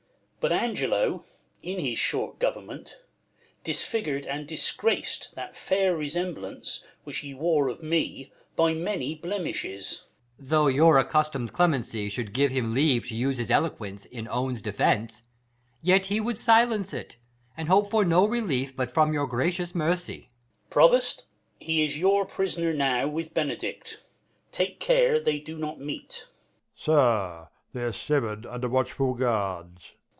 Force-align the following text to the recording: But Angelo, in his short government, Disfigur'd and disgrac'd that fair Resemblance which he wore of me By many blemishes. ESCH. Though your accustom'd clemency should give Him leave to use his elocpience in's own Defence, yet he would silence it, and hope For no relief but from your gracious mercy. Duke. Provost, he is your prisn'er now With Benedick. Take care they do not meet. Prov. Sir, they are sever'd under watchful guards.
But 0.43 0.51
Angelo, 0.51 1.23
in 1.61 1.77
his 1.77 1.99
short 1.99 2.39
government, 2.39 2.99
Disfigur'd 3.63 4.25
and 4.25 4.47
disgrac'd 4.47 5.35
that 5.35 5.55
fair 5.55 5.95
Resemblance 5.95 6.83
which 7.03 7.19
he 7.19 7.31
wore 7.31 7.67
of 7.69 7.83
me 7.83 8.33
By 8.55 8.73
many 8.73 9.13
blemishes. 9.13 9.91
ESCH. 9.91 10.03
Though 10.39 10.65
your 10.65 10.97
accustom'd 10.97 11.53
clemency 11.53 12.09
should 12.09 12.33
give 12.33 12.49
Him 12.49 12.73
leave 12.73 13.07
to 13.09 13.15
use 13.15 13.37
his 13.37 13.51
elocpience 13.51 14.07
in's 14.07 14.29
own 14.29 14.55
Defence, 14.55 15.21
yet 15.83 16.07
he 16.07 16.19
would 16.19 16.39
silence 16.39 16.91
it, 16.91 17.17
and 17.55 17.67
hope 17.67 17.91
For 17.91 18.03
no 18.03 18.25
relief 18.25 18.75
but 18.75 18.89
from 18.89 19.13
your 19.13 19.27
gracious 19.27 19.75
mercy. 19.75 20.17
Duke. 20.63 20.69
Provost, 20.71 21.27
he 21.59 21.83
is 21.83 21.99
your 21.99 22.25
prisn'er 22.25 22.73
now 22.73 23.07
With 23.07 23.35
Benedick. 23.35 23.91
Take 24.51 24.79
care 24.79 25.19
they 25.19 25.37
do 25.37 25.59
not 25.59 25.79
meet. 25.79 26.25
Prov. 26.83 26.83
Sir, 27.45 27.49
they 27.73 27.83
are 27.83 27.93
sever'd 27.93 28.47
under 28.47 28.67
watchful 28.69 29.13
guards. 29.13 29.91